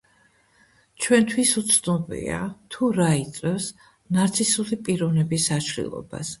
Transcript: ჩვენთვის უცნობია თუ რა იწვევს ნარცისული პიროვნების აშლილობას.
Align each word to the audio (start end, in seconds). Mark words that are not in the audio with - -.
ჩვენთვის 1.05 1.51
უცნობია 1.61 2.39
თუ 2.77 2.89
რა 2.97 3.11
იწვევს 3.21 3.69
ნარცისული 4.19 4.83
პიროვნების 4.89 5.51
აშლილობას. 5.61 6.29